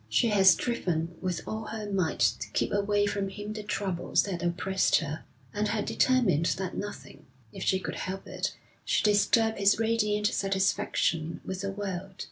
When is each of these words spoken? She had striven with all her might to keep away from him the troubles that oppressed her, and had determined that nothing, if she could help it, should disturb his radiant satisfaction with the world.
She 0.09 0.29
had 0.29 0.47
striven 0.47 1.15
with 1.21 1.47
all 1.47 1.65
her 1.65 1.85
might 1.91 2.17
to 2.21 2.49
keep 2.53 2.71
away 2.73 3.05
from 3.05 3.29
him 3.29 3.53
the 3.53 3.61
troubles 3.61 4.23
that 4.23 4.41
oppressed 4.41 4.95
her, 4.95 5.25
and 5.53 5.67
had 5.67 5.85
determined 5.85 6.47
that 6.57 6.75
nothing, 6.75 7.27
if 7.53 7.61
she 7.61 7.79
could 7.79 7.93
help 7.97 8.25
it, 8.25 8.57
should 8.83 9.05
disturb 9.05 9.57
his 9.57 9.77
radiant 9.77 10.25
satisfaction 10.25 11.39
with 11.45 11.61
the 11.61 11.71
world. 11.71 12.15